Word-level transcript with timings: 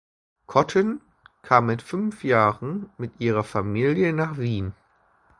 Cotten 0.47 0.99
kam 1.43 1.67
mit 1.67 1.83
fünf 1.83 2.23
Jahren 2.23 2.89
mit 2.97 3.11
ihrer 3.19 3.43
Familie 3.43 4.13
nach 4.13 4.39
Wien. 4.39 4.73